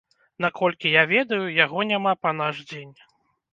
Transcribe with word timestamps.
Наколькі 0.45 0.93
я 0.93 1.03
ведаю, 1.11 1.39
яго 1.65 1.85
няма 1.93 2.17
па 2.23 2.35
наш 2.41 2.65
дзень. 2.73 2.93